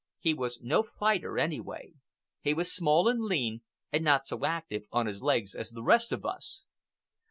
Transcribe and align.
He 0.17 0.33
was 0.33 0.63
no 0.63 0.81
fighter 0.81 1.37
anyway. 1.37 1.93
He 2.41 2.55
was 2.55 2.73
small 2.73 3.07
and 3.07 3.21
lean, 3.23 3.61
and 3.91 4.03
not 4.03 4.25
so 4.25 4.43
active 4.43 4.87
on 4.91 5.05
his 5.05 5.21
legs 5.21 5.53
as 5.53 5.69
the 5.69 5.83
rest 5.83 6.11
of 6.11 6.25
us. 6.25 6.63